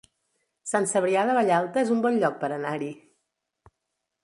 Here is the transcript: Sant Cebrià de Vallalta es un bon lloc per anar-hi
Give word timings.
Sant 0.71 0.87
Cebrià 0.91 1.25
de 1.31 1.35
Vallalta 1.41 1.81
es 1.83 1.93
un 1.97 2.03
bon 2.07 2.19
lloc 2.25 2.41
per 2.45 2.51
anar-hi 2.59 2.91